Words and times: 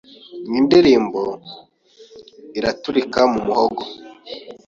Iyi 0.47 0.59
ndirimbo 0.65 1.21
iraturika 2.57 3.19
mu 3.31 3.39
muhogo 3.45 3.81